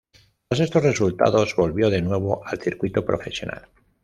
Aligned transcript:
Tras 0.47 0.59
estos 0.61 0.81
resultados, 0.81 1.55
volvió 1.55 1.91
de 1.91 2.01
nuevo 2.01 2.41
al 2.47 2.59
circuito 2.59 3.05
profesional. 3.05 3.67